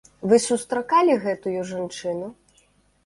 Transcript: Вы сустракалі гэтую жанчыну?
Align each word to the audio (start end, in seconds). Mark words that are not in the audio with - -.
Вы 0.29 0.37
сустракалі 0.45 1.19
гэтую 1.25 1.59
жанчыну? 1.73 2.27